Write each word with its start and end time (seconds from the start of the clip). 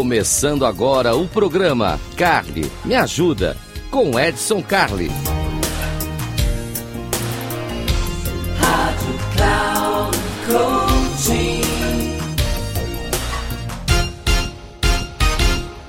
Começando 0.00 0.64
agora 0.64 1.14
o 1.14 1.28
programa 1.28 2.00
Carly 2.16 2.62
Me 2.86 2.94
Ajuda 2.94 3.54
com 3.90 4.18
Edson 4.18 4.62
Carli. 4.62 5.10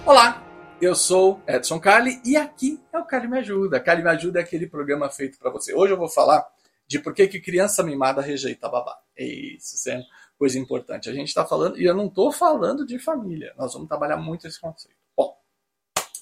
Olá, 0.06 0.44
eu 0.82 0.94
sou 0.94 1.42
Edson 1.48 1.80
Carli 1.80 2.20
e 2.26 2.36
aqui 2.36 2.82
é 2.92 3.00
o 3.00 3.06
Carli 3.06 3.30
Me 3.30 3.40
Ajuda. 3.40 3.80
Carli 3.80 4.04
Me 4.04 4.10
Ajuda 4.10 4.40
é 4.40 4.44
aquele 4.44 4.68
programa 4.68 5.10
feito 5.10 5.40
para 5.40 5.50
você. 5.50 5.74
Hoje 5.74 5.94
eu 5.94 5.98
vou 5.98 6.10
falar 6.10 6.46
de 6.86 7.00
por 7.00 7.14
que, 7.14 7.26
que 7.30 7.40
criança 7.40 7.82
mimada 7.82 8.22
rejeita 8.22 8.68
babá. 8.68 8.98
É 9.18 9.24
isso, 9.24 9.90
é 9.90 10.02
coisa 10.42 10.58
importante. 10.58 11.08
A 11.08 11.14
gente 11.14 11.28
está 11.28 11.46
falando, 11.46 11.80
e 11.80 11.86
eu 11.86 11.94
não 11.94 12.08
estou 12.08 12.32
falando 12.32 12.84
de 12.84 12.98
família, 12.98 13.54
nós 13.56 13.74
vamos 13.74 13.88
trabalhar 13.88 14.18
muito 14.18 14.48
esse 14.48 14.60
conceito. 14.60 14.98
Bom, 15.16 15.38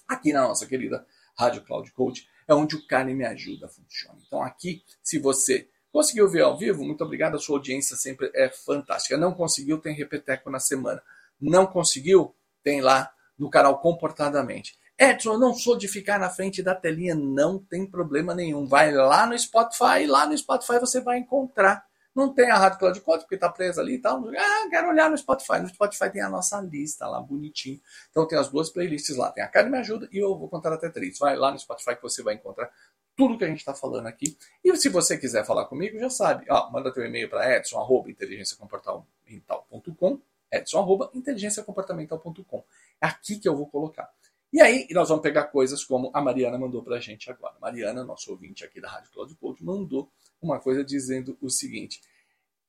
aqui 0.05 0.33
na 0.33 0.45
nossa 0.45 0.67
querida 0.67 1.07
Rádio 1.37 1.63
Cloud 1.63 1.89
Coach 1.93 2.27
é 2.45 2.53
onde 2.53 2.75
o 2.75 2.85
Carne 2.85 3.15
Me 3.15 3.25
Ajuda 3.25 3.69
funciona. 3.69 4.19
Então 4.27 4.43
aqui, 4.43 4.83
se 5.01 5.19
você 5.19 5.69
conseguiu 5.89 6.27
ver 6.27 6.41
ao 6.41 6.57
vivo, 6.57 6.83
muito 6.83 7.01
obrigado, 7.01 7.35
a 7.35 7.39
sua 7.39 7.55
audiência 7.59 7.95
sempre 7.95 8.29
é 8.35 8.49
fantástica. 8.49 9.15
Não 9.15 9.33
conseguiu, 9.33 9.77
tem 9.77 9.95
repeteco 9.95 10.49
na 10.49 10.59
semana. 10.59 11.01
Não 11.39 11.65
conseguiu, 11.65 12.35
tem 12.61 12.81
lá 12.81 13.09
no 13.37 13.49
canal 13.49 13.79
Comportadamente. 13.79 14.77
Edson, 14.99 15.35
eu 15.35 15.39
não 15.39 15.53
sou 15.53 15.77
de 15.77 15.87
ficar 15.87 16.19
na 16.19 16.29
frente 16.29 16.61
da 16.61 16.75
telinha, 16.75 17.15
não 17.15 17.57
tem 17.57 17.89
problema 17.89 18.35
nenhum. 18.35 18.67
Vai 18.67 18.91
lá 18.91 19.25
no 19.25 19.39
Spotify, 19.39 20.05
lá 20.05 20.25
no 20.25 20.37
Spotify 20.37 20.77
você 20.77 20.99
vai 20.99 21.19
encontrar. 21.19 21.87
Não 22.19 22.33
tem 22.33 22.51
a 22.51 22.57
Rádio 22.57 22.79
Cloud 22.79 22.99
Code, 22.99 23.23
porque 23.23 23.35
está 23.35 23.47
presa 23.47 23.79
ali 23.79 23.93
e 23.93 23.99
tal. 23.99 24.21
Ah, 24.37 24.67
quero 24.69 24.89
olhar 24.89 25.09
no 25.09 25.17
Spotify. 25.17 25.61
No 25.61 25.69
Spotify 25.69 26.11
tem 26.11 26.21
a 26.21 26.27
nossa 26.27 26.59
lista 26.59 27.07
lá, 27.07 27.21
bonitinho. 27.21 27.79
Então 28.11 28.27
tem 28.27 28.37
as 28.37 28.49
duas 28.49 28.69
playlists 28.69 29.15
lá. 29.15 29.31
Tem 29.31 29.41
a 29.41 29.49
Me 29.63 29.77
Ajuda 29.77 30.09
e 30.11 30.17
eu 30.17 30.37
vou 30.37 30.49
contar 30.49 30.73
até 30.73 30.89
três. 30.89 31.17
Vai 31.17 31.37
lá 31.37 31.49
no 31.49 31.57
Spotify 31.57 31.95
que 31.95 32.01
você 32.01 32.21
vai 32.21 32.33
encontrar 32.33 32.69
tudo 33.15 33.37
que 33.37 33.45
a 33.45 33.47
gente 33.47 33.59
está 33.59 33.73
falando 33.73 34.07
aqui. 34.07 34.37
E 34.61 34.75
se 34.75 34.89
você 34.89 35.17
quiser 35.17 35.45
falar 35.45 35.63
comigo, 35.67 35.97
já 35.97 36.09
sabe. 36.09 36.45
Ó, 36.49 36.69
manda 36.69 36.93
teu 36.93 37.05
e-mail 37.05 37.29
para 37.29 37.55
edson, 37.55 37.79
arroba, 37.79 38.09
inteligenciacomportamental.com 38.09 40.19
edson, 40.51 40.79
arroba, 40.79 41.09
inteligenciacomportamental.com 41.13 42.65
É 43.01 43.07
aqui 43.07 43.39
que 43.39 43.47
eu 43.47 43.55
vou 43.55 43.67
colocar. 43.67 44.11
E 44.51 44.59
aí, 44.59 44.87
nós 44.91 45.07
vamos 45.07 45.21
pegar 45.21 45.45
coisas 45.45 45.85
como 45.85 46.11
a 46.13 46.19
Mariana 46.19 46.57
mandou 46.57 46.83
para 46.83 46.97
a 46.97 46.99
gente 46.99 47.31
agora. 47.31 47.55
Mariana, 47.61 48.03
nosso 48.03 48.29
ouvinte 48.31 48.65
aqui 48.65 48.81
da 48.81 48.89
Rádio 48.89 49.09
Cloud 49.11 49.33
Code, 49.35 49.63
mandou 49.63 50.11
uma 50.41 50.59
coisa 50.59 50.83
dizendo 50.83 51.37
o 51.41 51.49
seguinte: 51.49 52.01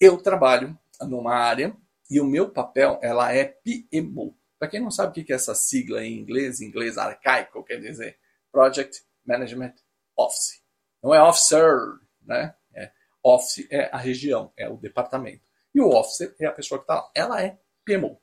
eu 0.01 0.19
trabalho 0.19 0.79
numa 1.03 1.35
área 1.35 1.77
e 2.11 2.21
o 2.21 2.27
meu 2.27 2.51
papel 2.51 2.99
ela 3.03 3.33
é 3.33 3.45
PMO. 3.45 4.37
Para 4.59 4.69
quem 4.69 4.81
não 4.81 4.91
sabe 4.91 5.21
o 5.21 5.25
que 5.25 5.33
é 5.33 5.37
essa 5.37 5.55
sigla 5.55 6.05
em 6.05 6.19
inglês, 6.19 6.61
em 6.61 6.67
inglês 6.67 6.99
arcaico, 6.99 7.65
quer 7.65 7.81
dizer 7.81 8.19
Project 8.53 9.03
Management 9.25 9.75
Office. 10.17 10.63
Não 11.03 11.15
é 11.15 11.23
officer, 11.23 11.79
né? 12.21 12.55
É, 12.75 12.93
office 13.23 13.67
é 13.71 13.89
a 13.91 13.97
região, 13.97 14.53
é 14.57 14.69
o 14.69 14.77
departamento. 14.77 15.49
E 15.75 15.81
o 15.81 15.89
officer 15.89 16.35
é 16.39 16.47
a 16.47 16.53
pessoa 16.53 16.79
que 16.79 16.85
está 16.85 16.97
lá. 16.97 17.11
Ela 17.15 17.43
é 17.43 17.59
PMO. 17.85 18.21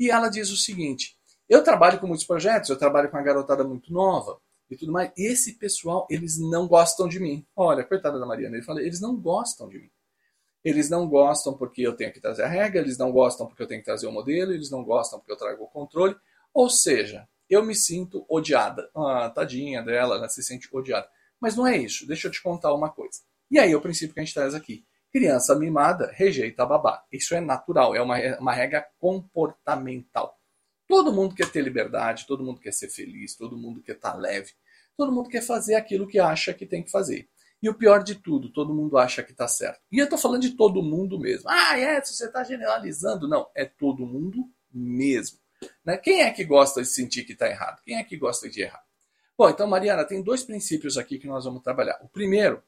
E 0.00 0.10
ela 0.10 0.28
diz 0.28 0.50
o 0.50 0.56
seguinte: 0.56 1.16
eu 1.48 1.62
trabalho 1.62 2.00
com 2.00 2.06
muitos 2.06 2.26
projetos, 2.26 2.70
eu 2.70 2.78
trabalho 2.78 3.10
com 3.10 3.16
uma 3.16 3.22
garotada 3.22 3.62
muito 3.62 3.92
nova 3.92 4.40
e 4.70 4.76
tudo 4.76 4.92
mais. 4.92 5.10
Esse 5.16 5.54
pessoal, 5.54 6.06
eles 6.10 6.38
não 6.38 6.66
gostam 6.66 7.08
de 7.08 7.18
mim. 7.20 7.46
Olha, 7.56 7.84
coitada 7.84 8.18
da 8.18 8.26
Mariana, 8.26 8.56
ele 8.56 8.64
fala, 8.64 8.82
eles 8.82 9.00
não 9.00 9.16
gostam 9.16 9.68
de 9.68 9.78
mim. 9.78 9.90
Eles 10.64 10.90
não 10.90 11.08
gostam 11.08 11.54
porque 11.54 11.82
eu 11.82 11.94
tenho 11.94 12.12
que 12.12 12.20
trazer 12.20 12.42
a 12.42 12.48
regra, 12.48 12.80
eles 12.80 12.98
não 12.98 13.12
gostam 13.12 13.46
porque 13.46 13.62
eu 13.62 13.66
tenho 13.66 13.80
que 13.80 13.86
trazer 13.86 14.06
o 14.06 14.12
modelo, 14.12 14.52
eles 14.52 14.70
não 14.70 14.84
gostam 14.84 15.18
porque 15.18 15.32
eu 15.32 15.36
trago 15.36 15.64
o 15.64 15.68
controle. 15.68 16.16
Ou 16.52 16.68
seja, 16.68 17.28
eu 17.48 17.64
me 17.64 17.74
sinto 17.74 18.26
odiada. 18.28 18.90
Ah, 18.94 19.30
tadinha 19.30 19.82
dela, 19.82 20.16
ela 20.16 20.28
se 20.28 20.42
sente 20.42 20.68
odiada. 20.72 21.08
Mas 21.40 21.56
não 21.56 21.66
é 21.66 21.76
isso. 21.76 22.06
Deixa 22.06 22.26
eu 22.26 22.32
te 22.32 22.42
contar 22.42 22.74
uma 22.74 22.90
coisa. 22.90 23.20
E 23.50 23.58
aí, 23.58 23.74
o 23.74 23.80
princípio 23.80 24.12
que 24.12 24.20
a 24.20 24.24
gente 24.24 24.34
traz 24.34 24.54
aqui. 24.54 24.84
Criança 25.10 25.54
mimada 25.54 26.10
rejeita 26.12 26.66
babá. 26.66 27.02
Isso 27.10 27.34
é 27.34 27.40
natural, 27.40 27.96
é 27.96 28.02
uma, 28.02 28.18
uma 28.38 28.52
regra 28.52 28.86
comportamental. 28.98 30.37
Todo 30.88 31.12
mundo 31.12 31.34
quer 31.34 31.50
ter 31.52 31.60
liberdade, 31.60 32.26
todo 32.26 32.42
mundo 32.42 32.60
quer 32.60 32.72
ser 32.72 32.88
feliz, 32.88 33.36
todo 33.36 33.58
mundo 33.58 33.82
quer 33.82 33.92
estar 33.92 34.14
leve, 34.14 34.52
todo 34.96 35.12
mundo 35.12 35.28
quer 35.28 35.42
fazer 35.42 35.74
aquilo 35.74 36.08
que 36.08 36.18
acha 36.18 36.54
que 36.54 36.64
tem 36.64 36.82
que 36.82 36.90
fazer. 36.90 37.28
E 37.62 37.68
o 37.68 37.74
pior 37.74 38.02
de 38.02 38.14
tudo, 38.14 38.50
todo 38.50 38.74
mundo 38.74 38.96
acha 38.96 39.22
que 39.22 39.32
está 39.32 39.46
certo. 39.46 39.80
E 39.92 39.98
eu 39.98 40.04
estou 40.04 40.18
falando 40.18 40.42
de 40.42 40.56
todo 40.56 40.82
mundo 40.82 41.18
mesmo. 41.18 41.50
Ah, 41.50 41.78
Edson, 41.78 42.14
você 42.14 42.26
está 42.26 42.42
generalizando. 42.44 43.28
Não, 43.28 43.50
é 43.54 43.64
todo 43.64 44.06
mundo 44.06 44.48
mesmo. 44.72 45.38
Né? 45.84 45.96
Quem 45.96 46.22
é 46.22 46.30
que 46.30 46.44
gosta 46.44 46.80
de 46.80 46.88
sentir 46.88 47.24
que 47.24 47.32
está 47.32 47.48
errado? 47.48 47.82
Quem 47.84 47.96
é 47.96 48.04
que 48.04 48.16
gosta 48.16 48.48
de 48.48 48.62
errar? 48.62 48.82
Bom, 49.36 49.48
então, 49.50 49.66
Mariana, 49.66 50.04
tem 50.04 50.22
dois 50.22 50.44
princípios 50.44 50.96
aqui 50.96 51.18
que 51.18 51.26
nós 51.26 51.44
vamos 51.44 51.62
trabalhar. 51.62 51.98
O 52.02 52.08
primeiro, 52.08 52.62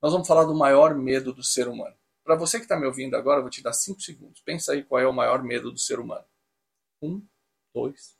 nós 0.00 0.12
vamos 0.12 0.26
falar 0.26 0.44
do 0.44 0.54
maior 0.54 0.94
medo 0.94 1.32
do 1.32 1.42
ser 1.42 1.68
humano. 1.68 1.94
Para 2.24 2.36
você 2.36 2.58
que 2.58 2.64
está 2.64 2.78
me 2.78 2.86
ouvindo 2.86 3.16
agora, 3.16 3.38
eu 3.38 3.42
vou 3.42 3.50
te 3.50 3.62
dar 3.62 3.72
cinco 3.72 4.00
segundos. 4.00 4.40
Pensa 4.40 4.72
aí 4.72 4.82
qual 4.82 5.00
é 5.00 5.06
o 5.06 5.12
maior 5.12 5.42
medo 5.42 5.70
do 5.70 5.78
ser 5.78 6.00
humano. 6.00 6.24
Um, 7.00 7.24
dois, 7.74 8.16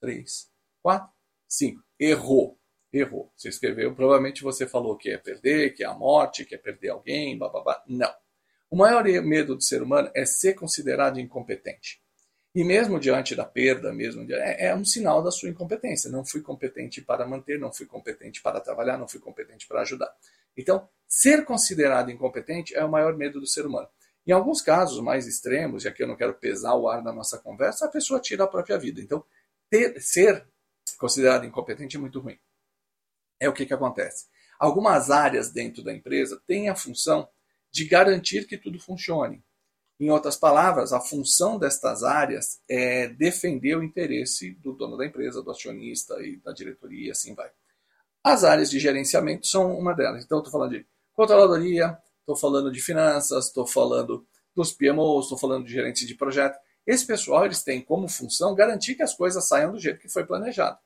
três, 0.00 0.50
quatro, 0.82 1.12
cinco. 1.48 1.82
Errou. 1.98 2.58
Errou. 2.92 3.32
Você 3.36 3.48
escreveu, 3.48 3.94
provavelmente 3.94 4.42
você 4.42 4.66
falou 4.66 4.96
que 4.96 5.10
é 5.10 5.16
perder, 5.16 5.74
que 5.74 5.82
é 5.82 5.86
a 5.86 5.94
morte, 5.94 6.44
que 6.44 6.54
é 6.54 6.58
perder 6.58 6.90
alguém, 6.90 7.38
bababá. 7.38 7.82
Não. 7.86 8.12
O 8.70 8.76
maior 8.76 9.04
medo 9.04 9.54
do 9.54 9.62
ser 9.62 9.82
humano 9.82 10.10
é 10.14 10.24
ser 10.24 10.54
considerado 10.54 11.20
incompetente. 11.20 12.02
E 12.54 12.62
mesmo 12.62 13.00
diante 13.00 13.34
da 13.34 13.46
perda, 13.46 13.92
mesmo 13.92 14.26
é, 14.30 14.66
é 14.66 14.74
um 14.74 14.84
sinal 14.84 15.22
da 15.22 15.30
sua 15.30 15.48
incompetência. 15.48 16.10
Não 16.10 16.24
fui 16.24 16.42
competente 16.42 17.00
para 17.00 17.26
manter, 17.26 17.58
não 17.58 17.72
fui 17.72 17.86
competente 17.86 18.42
para 18.42 18.60
trabalhar, 18.60 18.98
não 18.98 19.08
fui 19.08 19.20
competente 19.20 19.66
para 19.66 19.80
ajudar. 19.80 20.14
Então, 20.56 20.86
ser 21.08 21.46
considerado 21.46 22.10
incompetente 22.10 22.74
é 22.74 22.84
o 22.84 22.90
maior 22.90 23.16
medo 23.16 23.40
do 23.40 23.46
ser 23.46 23.64
humano. 23.64 23.88
Em 24.26 24.32
alguns 24.32 24.60
casos 24.60 25.00
mais 25.00 25.26
extremos, 25.26 25.84
e 25.84 25.88
aqui 25.88 26.02
eu 26.02 26.06
não 26.06 26.16
quero 26.16 26.34
pesar 26.34 26.74
o 26.74 26.88
ar 26.88 27.02
da 27.02 27.12
nossa 27.12 27.38
conversa, 27.38 27.86
a 27.86 27.90
pessoa 27.90 28.20
tira 28.20 28.44
a 28.44 28.48
própria 28.48 28.78
vida. 28.78 29.00
Então, 29.00 29.24
ter, 29.68 30.00
ser 30.00 30.46
considerado 30.98 31.44
incompetente 31.44 31.96
é 31.96 32.00
muito 32.00 32.20
ruim. 32.20 32.38
É 33.40 33.48
o 33.48 33.52
que, 33.52 33.66
que 33.66 33.74
acontece. 33.74 34.26
Algumas 34.58 35.10
áreas 35.10 35.50
dentro 35.50 35.82
da 35.82 35.92
empresa 35.92 36.40
têm 36.46 36.68
a 36.68 36.76
função 36.76 37.28
de 37.72 37.84
garantir 37.84 38.46
que 38.46 38.56
tudo 38.56 38.78
funcione. 38.78 39.42
Em 39.98 40.10
outras 40.10 40.36
palavras, 40.36 40.92
a 40.92 41.00
função 41.00 41.58
destas 41.58 42.02
áreas 42.02 42.60
é 42.68 43.08
defender 43.08 43.76
o 43.76 43.82
interesse 43.82 44.52
do 44.54 44.72
dono 44.72 44.96
da 44.96 45.06
empresa, 45.06 45.42
do 45.42 45.50
acionista 45.50 46.20
e 46.20 46.36
da 46.36 46.52
diretoria, 46.52 47.12
assim 47.12 47.34
vai. 47.34 47.50
As 48.22 48.44
áreas 48.44 48.70
de 48.70 48.78
gerenciamento 48.78 49.46
são 49.46 49.76
uma 49.76 49.94
delas. 49.94 50.24
Então, 50.24 50.38
estou 50.38 50.52
falando 50.52 50.72
de 50.72 50.86
controladoria, 51.12 51.98
estou 52.22 52.36
falando 52.36 52.72
de 52.72 52.80
finanças, 52.80 53.46
estou 53.46 53.66
falando 53.66 54.26
dos 54.54 54.72
PMOs, 54.72 55.26
estou 55.26 55.38
falando 55.38 55.64
de 55.64 55.72
gerentes 55.72 56.06
de 56.06 56.14
projeto. 56.14 56.58
Esse 56.86 57.06
pessoal 57.06 57.44
eles 57.44 57.62
têm 57.62 57.80
como 57.80 58.08
função 58.08 58.54
garantir 58.54 58.94
que 58.94 59.02
as 59.02 59.14
coisas 59.14 59.46
saiam 59.46 59.72
do 59.72 59.78
jeito 59.78 60.00
que 60.00 60.08
foi 60.08 60.24
planejado. 60.24 60.78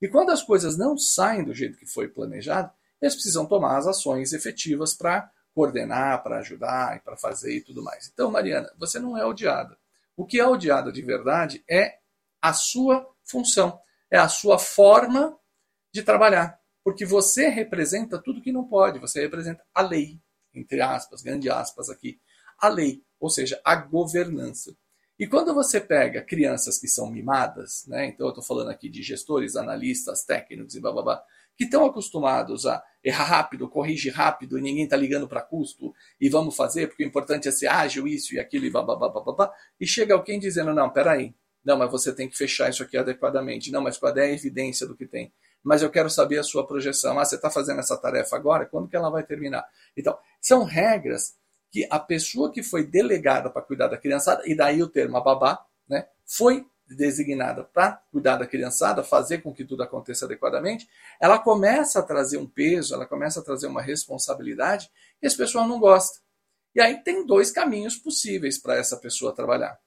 E 0.00 0.08
quando 0.08 0.30
as 0.30 0.42
coisas 0.42 0.76
não 0.76 0.98
saem 0.98 1.44
do 1.44 1.54
jeito 1.54 1.78
que 1.78 1.86
foi 1.86 2.08
planejado, 2.08 2.70
eles 3.00 3.14
precisam 3.14 3.46
tomar 3.46 3.76
as 3.76 3.86
ações 3.86 4.32
efetivas 4.32 4.94
para 4.94 5.30
coordenar, 5.54 6.22
para 6.22 6.38
ajudar 6.38 6.96
e 6.96 7.00
para 7.00 7.16
fazer 7.16 7.56
e 7.56 7.60
tudo 7.60 7.82
mais. 7.82 8.10
Então, 8.12 8.30
Mariana, 8.30 8.70
você 8.78 8.98
não 8.98 9.16
é 9.16 9.24
odiada. 9.24 9.78
O 10.16 10.26
que 10.26 10.40
é 10.40 10.46
odiada 10.46 10.90
de 10.90 11.02
verdade 11.02 11.64
é 11.68 11.98
a 12.42 12.52
sua 12.52 13.08
função, 13.22 13.80
é 14.10 14.18
a 14.18 14.28
sua 14.28 14.58
forma 14.58 15.38
de 15.92 16.02
trabalhar. 16.02 16.60
Porque 16.82 17.06
você 17.06 17.48
representa 17.48 18.20
tudo 18.20 18.42
que 18.42 18.52
não 18.52 18.64
pode, 18.64 18.98
você 18.98 19.22
representa 19.22 19.64
a 19.72 19.80
lei 19.80 20.20
entre 20.54 20.80
aspas, 20.80 21.22
grande 21.22 21.50
aspas 21.50 21.90
aqui, 21.90 22.20
a 22.58 22.68
lei, 22.68 23.02
ou 23.18 23.28
seja, 23.28 23.60
a 23.64 23.74
governança. 23.74 24.76
E 25.18 25.26
quando 25.26 25.54
você 25.54 25.80
pega 25.80 26.22
crianças 26.22 26.78
que 26.78 26.88
são 26.88 27.10
mimadas, 27.10 27.84
né, 27.86 28.06
então 28.06 28.26
eu 28.26 28.30
estou 28.30 28.44
falando 28.44 28.70
aqui 28.70 28.88
de 28.88 29.02
gestores, 29.02 29.54
analistas, 29.54 30.24
técnicos 30.24 30.74
e 30.74 30.80
blá, 30.80 31.22
que 31.56 31.64
estão 31.64 31.84
acostumados 31.84 32.66
a 32.66 32.82
errar 33.02 33.24
rápido, 33.24 33.68
corrigir 33.68 34.12
rápido 34.12 34.58
e 34.58 34.62
ninguém 34.62 34.84
está 34.84 34.96
ligando 34.96 35.28
para 35.28 35.40
custo 35.40 35.94
e 36.20 36.28
vamos 36.28 36.56
fazer 36.56 36.88
porque 36.88 37.04
o 37.04 37.06
importante 37.06 37.46
é 37.46 37.52
ser 37.52 37.68
ágil, 37.68 38.08
isso 38.08 38.34
e 38.34 38.40
aquilo 38.40 38.66
e 38.66 38.70
blá, 38.70 38.82
blá, 38.82 38.96
blá, 38.96 39.08
blá, 39.08 39.32
blá, 39.32 39.52
e 39.80 39.86
chega 39.86 40.14
alguém 40.14 40.40
dizendo, 40.40 40.74
não, 40.74 40.90
peraí, 40.90 41.32
não, 41.64 41.78
mas 41.78 41.90
você 41.90 42.12
tem 42.12 42.28
que 42.28 42.36
fechar 42.36 42.68
isso 42.68 42.82
aqui 42.82 42.96
adequadamente, 42.96 43.70
não, 43.70 43.80
mas 43.80 43.96
qual 43.96 44.16
é 44.16 44.22
a 44.22 44.32
evidência 44.32 44.86
do 44.86 44.96
que 44.96 45.06
tem? 45.06 45.32
Mas 45.64 45.82
eu 45.82 45.90
quero 45.90 46.10
saber 46.10 46.38
a 46.38 46.42
sua 46.42 46.66
projeção. 46.66 47.18
Ah, 47.18 47.24
você 47.24 47.36
está 47.36 47.50
fazendo 47.50 47.80
essa 47.80 47.96
tarefa 47.96 48.36
agora? 48.36 48.66
Quando 48.66 48.86
que 48.86 48.94
ela 48.94 49.10
vai 49.10 49.24
terminar? 49.24 49.66
Então, 49.96 50.16
são 50.40 50.62
regras 50.62 51.34
que 51.70 51.88
a 51.90 51.98
pessoa 51.98 52.52
que 52.52 52.62
foi 52.62 52.86
delegada 52.86 53.50
para 53.50 53.62
cuidar 53.62 53.88
da 53.88 53.96
criançada, 53.96 54.42
e 54.46 54.54
daí 54.54 54.82
o 54.82 54.88
termo 54.88 55.20
babá, 55.24 55.64
né, 55.88 56.06
foi 56.24 56.64
designada 56.86 57.64
para 57.64 57.92
cuidar 58.12 58.36
da 58.36 58.46
criançada, 58.46 59.02
fazer 59.02 59.38
com 59.38 59.52
que 59.52 59.64
tudo 59.64 59.82
aconteça 59.82 60.26
adequadamente, 60.26 60.86
ela 61.18 61.38
começa 61.38 61.98
a 61.98 62.02
trazer 62.02 62.36
um 62.36 62.46
peso, 62.46 62.94
ela 62.94 63.06
começa 63.06 63.40
a 63.40 63.42
trazer 63.42 63.66
uma 63.66 63.80
responsabilidade 63.80 64.90
que 65.18 65.26
esse 65.26 65.36
pessoal 65.36 65.66
não 65.66 65.80
gosta. 65.80 66.20
E 66.74 66.80
aí 66.80 67.02
tem 67.02 67.24
dois 67.26 67.50
caminhos 67.50 67.96
possíveis 67.96 68.58
para 68.60 68.76
essa 68.76 68.96
pessoa 68.98 69.34
trabalhar. 69.34 69.78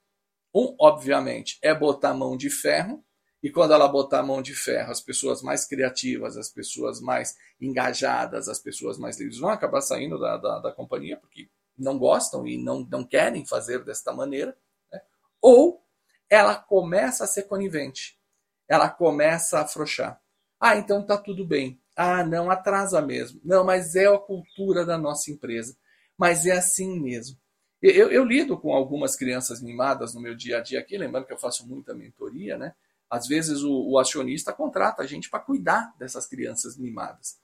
Um, 0.53 0.75
obviamente, 0.79 1.59
é 1.61 1.73
botar 1.73 2.09
a 2.09 2.13
mão 2.13 2.35
de 2.35 2.49
ferro 2.49 3.03
E 3.47 3.49
quando 3.49 3.71
ela 3.71 3.87
botar 3.87 4.19
a 4.19 4.23
mão 4.23 4.41
de 4.41 4.53
ferro, 4.53 4.91
as 4.91 4.99
pessoas 4.99 5.41
mais 5.41 5.63
criativas, 5.63 6.35
as 6.35 6.49
pessoas 6.49 6.99
mais 6.99 7.37
engajadas, 7.61 8.49
as 8.49 8.59
pessoas 8.59 8.97
mais 8.97 9.17
livres 9.17 9.39
vão 9.39 9.49
acabar 9.49 9.79
saindo 9.79 10.19
da, 10.19 10.35
da, 10.35 10.59
da 10.59 10.71
companhia 10.73 11.15
porque 11.15 11.49
não 11.77 11.97
gostam 11.97 12.45
e 12.45 12.61
não, 12.61 12.85
não 12.91 13.05
querem 13.05 13.45
fazer 13.45 13.85
desta 13.85 14.11
maneira. 14.11 14.53
Né? 14.91 15.01
Ou 15.41 15.81
ela 16.29 16.55
começa 16.55 17.23
a 17.23 17.27
ser 17.27 17.43
conivente, 17.43 18.19
ela 18.67 18.89
começa 18.89 19.59
a 19.59 19.61
afrouxar. 19.61 20.21
Ah, 20.59 20.75
então 20.75 21.05
tá 21.05 21.17
tudo 21.17 21.45
bem. 21.45 21.79
Ah, 21.95 22.25
não, 22.25 22.51
atrasa 22.51 23.01
mesmo. 23.01 23.39
Não, 23.45 23.63
mas 23.63 23.95
é 23.95 24.07
a 24.07 24.19
cultura 24.19 24.85
da 24.85 24.97
nossa 24.97 25.31
empresa. 25.31 25.77
Mas 26.17 26.45
é 26.45 26.51
assim 26.51 26.99
mesmo. 26.99 27.37
Eu, 27.81 28.11
eu, 28.11 28.25
lido 28.25 28.59
com 28.59 28.73
algumas 28.73 29.15
crianças 29.15 29.61
mimadas 29.61 30.13
no 30.13 30.19
meu 30.19 30.35
dia 30.35 30.57
a 30.57 30.61
dia 30.61 30.81
aqui, 30.81 30.97
lembrando 30.97 31.27
que 31.27 31.31
eu 31.31 31.39
faço 31.39 31.65
muita 31.65 31.95
mentoria, 31.95 32.57
né? 32.57 32.75
Às 33.09 33.27
vezes 33.27 33.63
o, 33.63 33.91
o 33.91 33.97
acionista 33.97 34.51
contrata 34.51 35.01
a 35.01 35.05
gente 35.05 35.29
para 35.29 35.39
cuidar 35.39 35.93
dessas 35.97 36.27
crianças 36.27 36.77
mimadas. 36.77 37.37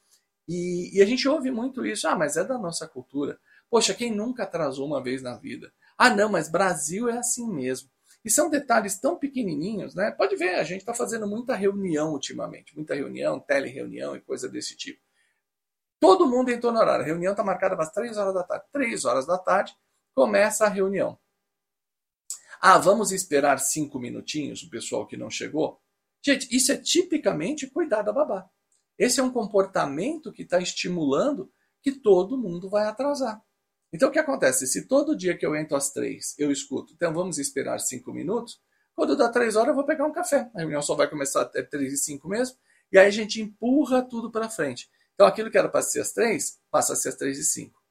E, 0.48 0.98
e, 0.98 1.02
a 1.02 1.06
gente 1.06 1.28
ouve 1.28 1.50
muito 1.52 1.86
isso, 1.86 2.08
ah, 2.08 2.16
mas 2.16 2.36
é 2.36 2.44
da 2.44 2.58
nossa 2.58 2.88
cultura. 2.88 3.40
Poxa, 3.70 3.94
quem 3.94 4.14
nunca 4.14 4.44
atrasou 4.44 4.86
uma 4.86 5.02
vez 5.02 5.22
na 5.22 5.38
vida? 5.38 5.72
Ah, 5.98 6.10
não, 6.10 6.30
mas 6.30 6.50
Brasil 6.50 7.10
é 7.10 7.18
assim 7.18 7.50
mesmo. 7.50 7.90
E 8.26 8.30
são 8.30 8.50
detalhes 8.50 9.00
tão 9.00 9.18
pequenininhos, 9.18 9.96
né? 9.96 10.12
Pode 10.12 10.36
ver, 10.36 10.56
a 10.56 10.64
gente 10.64 10.80
está 10.80 10.94
fazendo 10.94 11.28
muita 11.28 11.56
reunião 11.56 12.12
ultimamente, 12.12 12.76
muita 12.76 12.94
reunião, 12.96 13.40
tele-reunião 13.40 14.16
e 14.16 14.22
coisa 14.22 14.48
desse 14.50 14.76
tipo. 14.76 15.02
Todo 16.00 16.28
mundo 16.28 16.50
entrou 16.50 16.72
no 16.72 16.80
horário. 16.80 17.04
A 17.04 17.08
reunião 17.08 17.32
está 17.32 17.44
marcada 17.44 17.76
para 17.76 17.86
as 17.86 17.92
3 17.92 18.18
horas 18.18 18.34
da 18.34 18.44
tarde. 18.44 18.66
3 18.72 19.06
horas 19.06 19.26
da 19.26 19.38
tarde 19.38 19.74
começa 20.14 20.66
a 20.66 20.70
reunião. 20.70 21.18
Ah, 22.66 22.78
vamos 22.78 23.12
esperar 23.12 23.60
cinco 23.60 24.00
minutinhos 24.00 24.64
o 24.64 24.70
pessoal 24.70 25.06
que 25.06 25.18
não 25.18 25.30
chegou? 25.30 25.82
Gente, 26.26 26.48
isso 26.50 26.72
é 26.72 26.78
tipicamente 26.78 27.68
cuidar 27.68 28.04
da 28.04 28.14
babá. 28.14 28.50
Esse 28.98 29.20
é 29.20 29.24
um 29.24 29.34
comportamento 29.34 30.32
que 30.32 30.44
está 30.44 30.62
estimulando 30.62 31.52
que 31.82 31.92
todo 31.92 32.38
mundo 32.38 32.70
vai 32.70 32.86
atrasar. 32.88 33.44
Então 33.92 34.08
o 34.08 34.12
que 34.14 34.18
acontece? 34.18 34.66
Se 34.66 34.88
todo 34.88 35.14
dia 35.14 35.38
que 35.38 35.46
eu 35.46 35.58
entro 35.58 35.76
às 35.76 35.92
três 35.92 36.36
eu 36.40 36.50
escuto, 36.54 36.94
então 36.94 37.14
vamos 37.14 37.38
esperar 37.38 37.80
cinco 37.80 38.14
minutos, 38.14 38.62
quando 38.96 39.18
dá 39.18 39.28
três 39.28 39.58
horas 39.58 39.72
eu 39.72 39.76
vou 39.76 39.86
pegar 39.86 40.06
um 40.06 40.14
café. 40.14 40.50
A 40.56 40.60
reunião 40.60 40.82
só 40.82 40.96
vai 40.96 41.10
começar 41.10 41.42
até 41.42 41.64
três 41.64 41.92
e 41.92 41.98
cinco 41.98 42.30
mesmo, 42.30 42.56
e 42.90 42.98
aí 42.98 43.08
a 43.08 43.12
gente 43.12 43.42
empurra 43.42 44.02
tudo 44.02 44.32
para 44.32 44.48
frente. 44.48 44.90
Então 45.16 45.28
aquilo 45.28 45.52
que 45.52 45.58
era 45.58 45.68
para 45.68 45.82
ser 45.82 46.00
às 46.00 46.14
três, 46.14 46.62
passa 46.72 46.94
a 46.94 46.96
ser 46.96 47.10
às 47.10 47.16
três 47.16 47.38
e 47.38 47.44
cinco. 47.44 47.83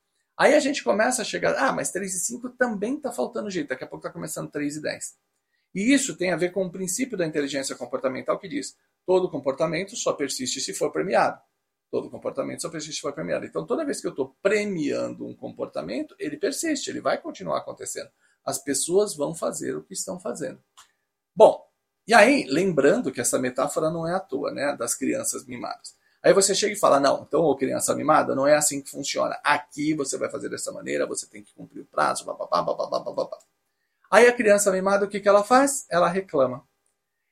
Aí 0.43 0.55
a 0.55 0.59
gente 0.59 0.83
começa 0.83 1.23
a 1.23 1.25
chegar, 1.25 1.55
ah, 1.57 1.73
mas 1.73 1.93
3 1.93 2.13
e 2.17 2.19
5 2.19 2.51
também 2.51 2.97
está 2.97 3.13
faltando 3.13 3.49
jeito, 3.49 3.69
daqui 3.69 3.85
a 3.85 3.87
pouco 3.87 4.05
está 4.05 4.13
começando 4.13 4.51
3 4.51 4.79
e 4.79 4.83
10. 4.83 5.17
E 5.73 5.95
isso 5.95 6.17
tem 6.17 6.33
a 6.33 6.37
ver 6.37 6.51
com 6.51 6.67
o 6.67 6.71
princípio 6.71 7.17
da 7.17 7.25
inteligência 7.25 7.77
comportamental 7.77 8.37
que 8.41 8.49
diz: 8.49 8.77
todo 9.07 9.31
comportamento 9.31 9.95
só 9.95 10.13
persiste 10.13 10.61
se 10.61 10.75
for 10.75 10.91
premiado. 10.91 11.41
Todo 11.93 12.11
comportamento 12.11 12.61
só 12.61 12.69
persiste 12.69 12.97
se 12.97 13.01
for 13.03 13.13
premiado. 13.13 13.47
Então, 13.47 13.65
toda 13.65 13.85
vez 13.85 14.01
que 14.01 14.09
eu 14.09 14.11
estou 14.11 14.37
premiando 14.43 15.25
um 15.25 15.33
comportamento, 15.33 16.13
ele 16.19 16.37
persiste, 16.37 16.91
ele 16.91 17.01
vai 17.01 17.19
continuar 17.19 17.59
acontecendo. 17.59 18.11
As 18.45 18.59
pessoas 18.59 19.15
vão 19.15 19.37
fazer 19.37 19.77
o 19.77 19.85
que 19.85 19.95
estão 19.95 20.19
fazendo. 20.19 20.61
Bom, 21.37 21.65
e 22.05 22.13
aí, 22.13 22.47
lembrando 22.49 23.13
que 23.13 23.21
essa 23.21 23.39
metáfora 23.39 23.93
não 23.93 24.09
é 24.09 24.15
à 24.17 24.19
toa, 24.19 24.51
né, 24.51 24.75
das 24.77 24.97
crianças 24.97 25.47
mimadas. 25.47 25.95
Aí 26.23 26.33
você 26.33 26.55
chega 26.55 26.75
e 26.75 26.79
fala: 26.79 27.01
não, 27.01 27.25
então, 27.27 27.41
ô 27.41 27.57
criança 27.57 27.95
mimada, 27.95 28.35
não 28.35 28.47
é 28.47 28.55
assim 28.55 28.81
que 28.81 28.91
funciona. 28.91 29.39
Aqui 29.43 29.95
você 29.95 30.17
vai 30.17 30.31
fazer 30.31 30.49
dessa 30.49 30.71
maneira, 30.71 31.07
você 31.07 31.27
tem 31.27 31.43
que 31.43 31.53
cumprir 31.53 31.83
o 31.83 31.87
prazo, 31.87 32.25
bababá, 32.25 32.63
bababá, 32.63 33.01
bababá. 33.01 33.39
Aí 34.11 34.27
a 34.27 34.33
criança 34.33 34.71
mimada, 34.71 35.05
o 35.07 35.09
que, 35.09 35.21
que 35.21 35.29
ela 35.29 35.43
faz? 35.43 35.87
Ela 35.91 36.09
reclama. 36.09 36.63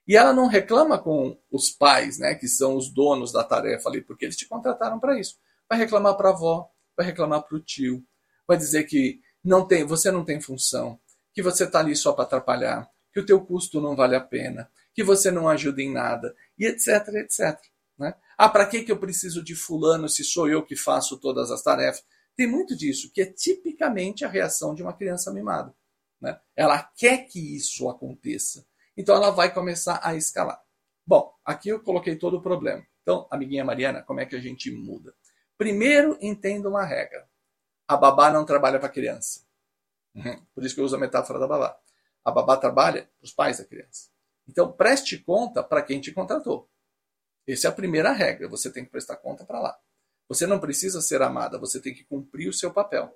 E 0.08 0.16
ela 0.16 0.32
não 0.32 0.46
reclama 0.46 0.98
com 0.98 1.38
os 1.52 1.70
pais, 1.70 2.19
né, 2.19 2.34
que 2.34 2.48
são 2.48 2.75
os 2.75 2.88
donos 2.88 3.31
da 3.31 3.44
tarefa 3.44 3.88
ali, 3.88 4.00
porque 4.00 4.25
eles 4.25 4.37
te 4.37 4.48
contrataram 4.48 4.98
para 4.98 5.19
isso. 5.19 5.38
Vai 5.69 5.78
reclamar 5.78 6.16
para 6.16 6.31
a 6.31 6.32
avó, 6.32 6.69
vai 6.96 7.06
reclamar 7.06 7.43
para 7.43 7.56
o 7.56 7.60
tio, 7.60 8.04
vai 8.48 8.56
dizer 8.56 8.84
que 8.84 9.20
não 9.44 9.66
tem, 9.66 9.84
você 9.84 10.10
não 10.10 10.25
tem 10.25 10.40
função, 10.40 10.98
que 11.32 11.43
você 11.43 11.64
está 11.64 11.78
ali 11.78 11.94
só 11.94 12.12
para 12.12 12.25
atrapalhar, 12.25 12.90
que 13.12 13.20
o 13.20 13.26
teu 13.26 13.40
custo 13.40 13.81
não 13.81 13.94
vale 13.94 14.16
a 14.16 14.20
pena, 14.20 14.69
que 14.93 15.04
você 15.04 15.31
não 15.31 15.48
ajuda 15.48 15.81
em 15.81 15.93
nada, 15.93 16.34
e 16.58 16.66
etc, 16.66 17.06
etc. 17.14 17.58
Né? 18.00 18.14
Ah, 18.38 18.49
para 18.49 18.64
que, 18.64 18.82
que 18.82 18.91
eu 18.91 18.99
preciso 18.99 19.44
de 19.44 19.55
fulano 19.55 20.08
se 20.08 20.25
sou 20.25 20.49
eu 20.49 20.64
que 20.64 20.75
faço 20.75 21.20
todas 21.20 21.50
as 21.50 21.62
tarefas? 21.62 22.02
Tem 22.35 22.47
muito 22.47 22.75
disso, 22.75 23.12
que 23.12 23.20
é 23.20 23.26
tipicamente 23.26 24.25
a 24.25 24.29
reação 24.29 24.75
de 24.75 24.82
uma 24.82 24.94
criança 24.94 25.31
mimada. 25.31 25.75
Né? 26.19 26.41
Ela 26.56 26.82
quer 26.97 27.26
que 27.26 27.55
isso 27.55 27.91
aconteça. 27.91 28.67
Então 28.97 29.14
ela 29.14 29.31
vai 29.31 29.52
começar 29.52 30.00
a 30.02 30.14
escalar. 30.14 30.58
Bom, 31.06 31.31
aqui 31.44 31.69
eu 31.69 31.82
coloquei 31.82 32.17
todo 32.17 32.38
o 32.38 32.43
problema. 32.43 32.82
Então, 33.02 33.29
amiguinha 33.31 33.64
Mariana, 33.64 34.03
como 34.03 34.20
é 34.20 34.25
que 34.25 34.35
a 34.37 34.41
gente 34.41 34.70
muda? 34.70 35.14
Primeiro, 35.58 36.17
entenda 36.23 36.70
uma 36.70 36.85
regra. 36.87 37.29
A 37.87 37.99
babá 37.99 38.31
não 38.31 38.46
trabalha 38.46 38.79
para 38.79 38.88
a 38.88 38.93
criança. 38.93 39.44
Uhum. 40.14 40.43
Por 40.55 40.64
isso 40.64 40.75
que 40.75 40.81
eu 40.81 40.87
uso 40.87 40.96
a 40.96 40.99
metáfora 40.99 41.38
da 41.38 41.46
babá. 41.46 41.79
A 42.25 42.31
babá 42.31 42.56
trabalha 42.56 43.03
para 43.19 43.25
os 43.25 43.32
pais 43.32 43.58
da 43.58 43.64
criança. 43.64 44.08
Então, 44.49 44.73
preste 44.73 45.19
conta 45.19 45.62
para 45.62 45.82
quem 45.82 46.00
te 46.00 46.12
contratou. 46.12 46.70
Essa 47.46 47.69
é 47.69 47.70
a 47.70 47.75
primeira 47.75 48.12
regra. 48.12 48.48
Você 48.48 48.72
tem 48.72 48.84
que 48.84 48.90
prestar 48.90 49.16
conta 49.16 49.44
para 49.44 49.60
lá. 49.60 49.78
Você 50.28 50.46
não 50.46 50.60
precisa 50.60 51.00
ser 51.00 51.22
amada, 51.22 51.58
você 51.58 51.81
tem 51.81 51.92
que 51.92 52.04
cumprir 52.04 52.48
o 52.48 52.52
seu 52.52 52.72
papel. 52.72 53.12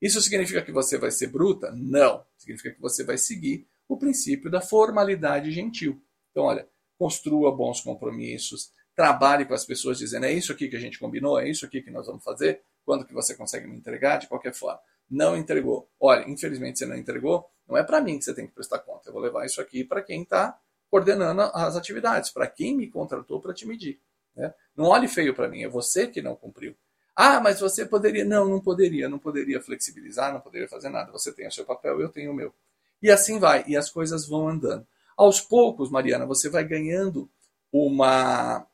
Isso 0.00 0.20
significa 0.20 0.62
que 0.62 0.70
você 0.70 0.98
vai 0.98 1.10
ser 1.10 1.28
bruta? 1.28 1.72
Não. 1.72 2.24
Significa 2.36 2.72
que 2.72 2.80
você 2.80 3.02
vai 3.02 3.18
seguir 3.18 3.66
o 3.88 3.96
princípio 3.96 4.50
da 4.50 4.60
formalidade 4.60 5.50
gentil. 5.50 6.00
Então, 6.30 6.44
olha, 6.44 6.68
construa 6.98 7.54
bons 7.54 7.80
compromissos, 7.80 8.70
trabalhe 8.94 9.44
com 9.44 9.54
as 9.54 9.64
pessoas 9.64 9.98
dizendo 9.98 10.26
é 10.26 10.32
isso 10.32 10.52
aqui 10.52 10.68
que 10.68 10.76
a 10.76 10.80
gente 10.80 10.98
combinou, 10.98 11.38
é 11.38 11.48
isso 11.48 11.66
aqui 11.66 11.82
que 11.82 11.90
nós 11.90 12.06
vamos 12.06 12.22
fazer, 12.22 12.62
quando 12.84 13.06
que 13.06 13.12
você 13.12 13.34
consegue 13.34 13.66
me 13.66 13.76
entregar, 13.76 14.18
de 14.18 14.28
qualquer 14.28 14.54
forma. 14.54 14.80
Não 15.10 15.36
entregou. 15.36 15.90
Olha, 15.98 16.28
infelizmente 16.28 16.78
você 16.78 16.86
não 16.86 16.96
entregou, 16.96 17.46
não 17.66 17.76
é 17.76 17.82
para 17.82 18.00
mim 18.00 18.18
que 18.18 18.24
você 18.24 18.34
tem 18.34 18.46
que 18.46 18.54
prestar 18.54 18.78
conta. 18.80 19.08
Eu 19.08 19.12
vou 19.12 19.22
levar 19.22 19.44
isso 19.44 19.60
aqui 19.60 19.84
para 19.84 20.02
quem 20.02 20.22
está 20.22 20.58
coordenando 20.94 21.40
as 21.52 21.74
atividades, 21.74 22.30
para 22.30 22.46
quem 22.46 22.76
me 22.76 22.88
contratou 22.88 23.40
para 23.40 23.52
te 23.52 23.66
medir. 23.66 24.00
Né? 24.36 24.54
Não 24.76 24.84
olhe 24.84 25.08
feio 25.08 25.34
para 25.34 25.48
mim, 25.48 25.64
é 25.64 25.68
você 25.68 26.06
que 26.06 26.22
não 26.22 26.36
cumpriu. 26.36 26.76
Ah, 27.16 27.40
mas 27.40 27.58
você 27.58 27.84
poderia. 27.84 28.24
Não, 28.24 28.48
não 28.48 28.60
poderia, 28.60 29.08
não 29.08 29.18
poderia 29.18 29.60
flexibilizar, 29.60 30.32
não 30.32 30.40
poderia 30.40 30.68
fazer 30.68 30.90
nada. 30.90 31.10
Você 31.10 31.32
tem 31.32 31.48
o 31.48 31.50
seu 31.50 31.64
papel, 31.64 32.00
eu 32.00 32.08
tenho 32.08 32.30
o 32.30 32.34
meu. 32.34 32.54
E 33.02 33.10
assim 33.10 33.40
vai, 33.40 33.64
e 33.66 33.76
as 33.76 33.90
coisas 33.90 34.28
vão 34.28 34.48
andando. 34.48 34.86
Aos 35.16 35.40
poucos, 35.40 35.90
Mariana, 35.90 36.26
você 36.26 36.48
vai 36.48 36.62
ganhando 36.62 37.28
uma, 37.72 38.64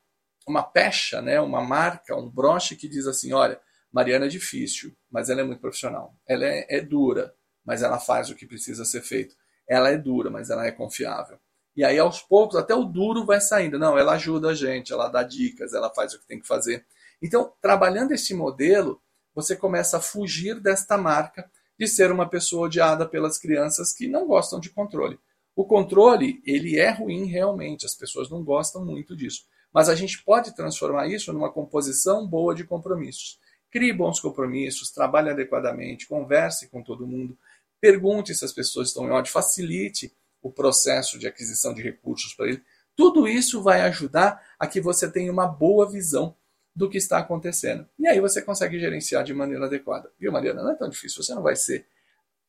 uma 0.47 0.61
pecha, 0.61 1.23
né? 1.23 1.41
uma 1.41 1.61
marca, 1.61 2.15
um 2.15 2.29
broche 2.29 2.75
que 2.75 2.87
diz 2.87 3.07
assim: 3.07 3.33
olha, 3.33 3.59
Mariana 3.91 4.27
é 4.27 4.29
difícil, 4.29 4.95
mas 5.09 5.27
ela 5.27 5.41
é 5.41 5.43
muito 5.43 5.59
profissional. 5.59 6.15
Ela 6.27 6.45
é, 6.45 6.67
é 6.69 6.81
dura, 6.81 7.33
mas 7.65 7.81
ela 7.81 7.97
faz 7.97 8.29
o 8.29 8.35
que 8.35 8.45
precisa 8.45 8.85
ser 8.85 9.01
feito. 9.01 9.35
Ela 9.67 9.89
é 9.89 9.97
dura, 9.97 10.29
mas 10.29 10.51
ela 10.51 10.67
é 10.67 10.71
confiável. 10.71 11.39
E 11.75 11.83
aí, 11.83 11.97
aos 11.97 12.21
poucos, 12.21 12.57
até 12.57 12.75
o 12.75 12.83
duro 12.83 13.25
vai 13.25 13.39
saindo. 13.39 13.79
Não, 13.79 13.97
ela 13.97 14.13
ajuda 14.13 14.49
a 14.49 14.53
gente, 14.53 14.91
ela 14.91 15.07
dá 15.07 15.23
dicas, 15.23 15.73
ela 15.73 15.89
faz 15.89 16.13
o 16.13 16.19
que 16.19 16.27
tem 16.27 16.39
que 16.39 16.47
fazer. 16.47 16.85
Então, 17.21 17.53
trabalhando 17.61 18.11
esse 18.11 18.33
modelo, 18.33 19.01
você 19.33 19.55
começa 19.55 19.97
a 19.97 20.01
fugir 20.01 20.59
desta 20.59 20.97
marca 20.97 21.49
de 21.79 21.87
ser 21.87 22.11
uma 22.11 22.27
pessoa 22.27 22.65
odiada 22.65 23.07
pelas 23.07 23.37
crianças 23.37 23.93
que 23.93 24.07
não 24.07 24.27
gostam 24.27 24.59
de 24.59 24.69
controle. 24.69 25.17
O 25.55 25.65
controle, 25.65 26.41
ele 26.45 26.77
é 26.77 26.91
ruim 26.91 27.25
realmente, 27.25 27.85
as 27.85 27.95
pessoas 27.95 28.29
não 28.29 28.43
gostam 28.43 28.85
muito 28.85 29.15
disso. 29.15 29.45
Mas 29.73 29.89
a 29.89 29.95
gente 29.95 30.23
pode 30.23 30.55
transformar 30.55 31.07
isso 31.07 31.31
numa 31.31 31.51
composição 31.51 32.27
boa 32.27 32.53
de 32.53 32.63
compromissos. 32.65 33.39
Crie 33.69 33.93
bons 33.93 34.19
compromissos, 34.19 34.91
trabalhe 34.91 35.29
adequadamente, 35.29 36.07
converse 36.07 36.69
com 36.69 36.83
todo 36.83 37.07
mundo, 37.07 37.37
pergunte 37.79 38.35
se 38.35 38.43
as 38.43 38.51
pessoas 38.51 38.89
estão 38.89 39.05
em 39.07 39.11
ódio, 39.11 39.31
facilite 39.31 40.13
o 40.41 40.51
processo 40.51 41.19
de 41.19 41.27
aquisição 41.27 41.73
de 41.73 41.81
recursos 41.81 42.33
para 42.33 42.47
ele. 42.47 42.63
Tudo 42.95 43.27
isso 43.27 43.61
vai 43.61 43.81
ajudar 43.81 44.41
a 44.59 44.67
que 44.67 44.81
você 44.81 45.09
tenha 45.09 45.31
uma 45.31 45.47
boa 45.47 45.89
visão 45.89 46.35
do 46.75 46.89
que 46.89 46.97
está 46.97 47.19
acontecendo. 47.19 47.87
E 47.99 48.07
aí 48.07 48.19
você 48.19 48.41
consegue 48.41 48.79
gerenciar 48.79 49.23
de 49.23 49.33
maneira 49.33 49.65
adequada. 49.65 50.11
Viu, 50.19 50.31
Mariana? 50.31 50.63
Não 50.63 50.71
é 50.71 50.75
tão 50.75 50.89
difícil. 50.89 51.23
Você 51.23 51.33
não 51.33 51.41
vai 51.41 51.55
ser 51.55 51.85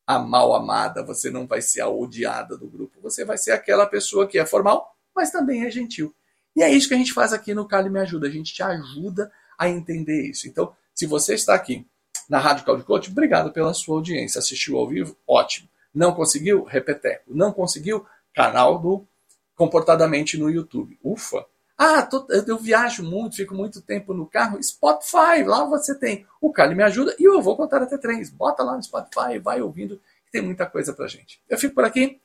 a 0.07 0.19
mal 0.19 0.55
amada, 0.55 1.05
você 1.05 1.31
não 1.31 1.47
vai 1.47 1.61
ser 1.61 1.81
a 1.81 1.89
odiada 1.89 2.57
do 2.57 2.69
grupo. 2.69 3.01
Você 3.03 3.25
vai 3.25 3.39
ser 3.39 3.53
aquela 3.53 3.87
pessoa 3.87 4.27
que 4.27 4.39
é 4.39 4.47
formal, 4.47 4.97
mas 5.15 5.31
também 5.31 5.65
é 5.65 5.71
gentil. 5.71 6.15
E 6.55 6.63
é 6.63 6.71
isso 6.71 6.89
que 6.89 6.95
a 6.95 6.99
gente 6.99 7.13
faz 7.13 7.33
aqui 7.33 7.55
no 7.55 7.67
Cali 7.67 7.89
Me 7.89 8.01
Ajuda. 8.01 8.27
A 8.27 8.31
gente 8.31 8.53
te 8.53 8.63
ajuda 8.63 9.33
a 9.59 9.69
entender 9.69 10.29
isso. 10.29 10.49
Então, 10.49 10.75
se 10.95 11.07
você 11.07 11.35
está 11.35 11.55
aqui 11.55 11.87
na 12.29 12.39
Rádio 12.39 12.65
Cloud 12.65 12.85
Coach, 12.85 13.11
obrigado 13.11 13.53
pela 13.53 13.73
sua 13.73 13.97
audiência. 13.97 14.39
Assistiu 14.39 14.77
ao 14.77 14.89
vivo? 14.89 15.17
Ótimo. 15.27 15.69
Não 15.95 16.15
conseguiu? 16.15 16.65
Repeteco. 16.65 17.25
Não 17.29 17.53
conseguiu? 17.53 18.07
Canal 18.35 18.79
do 18.79 19.07
Comportadamente 19.55 20.39
no 20.39 20.51
YouTube. 20.51 20.99
Ufa! 21.03 21.45
Ah, 21.77 22.03
tô, 22.03 22.27
eu 22.29 22.59
viajo 22.59 23.03
muito, 23.03 23.37
fico 23.37 23.55
muito 23.55 23.81
tempo 23.83 24.15
no 24.15 24.27
carro. 24.27 24.63
Spotify, 24.63 25.43
lá 25.45 25.65
você 25.65 25.95
tem 25.95 26.27
o 26.41 26.53
Cali 26.53 26.75
Me 26.75 26.83
Ajuda 26.83 27.15
e 27.19 27.25
eu 27.25 27.41
vou 27.43 27.57
contar 27.57 27.83
até 27.83 27.99
três. 27.99 28.31
Bota 28.31 28.63
lá 28.63 28.77
no 28.77 28.83
Spotify, 28.83 29.39
vai 29.43 29.61
ouvindo, 29.61 30.01
que 30.25 30.33
tem 30.33 30.43
muita 30.43 30.67
coisa 30.67 30.93
pra 30.93 31.09
gente. 31.09 31.43
Eu 31.49 31.59
fico 31.59 31.75
por 31.75 31.85
aqui, 31.85 32.21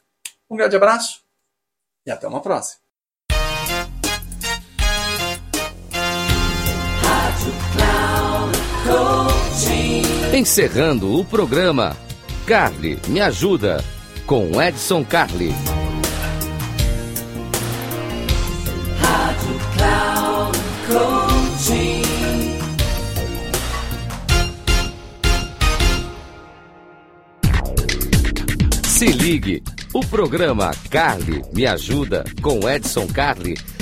um 0.49 0.55
grande 0.55 0.75
abraço 0.75 1.23
e 2.05 2.11
até 2.11 2.27
uma 2.27 2.41
próxima. 2.41 2.81
Encerrando 10.33 11.19
o 11.19 11.25
programa 11.25 11.97
Carly 12.47 12.97
me 13.09 13.19
ajuda 13.19 13.83
com 14.25 14.61
Edson 14.61 15.03
Carli. 15.03 15.53
Se 28.85 29.05
ligue, 29.07 29.61
o 29.93 29.99
programa 30.05 30.71
Carly 30.89 31.43
Me 31.53 31.65
Ajuda 31.65 32.23
com 32.41 32.67
Edson 32.69 33.07
Carli, 33.07 33.55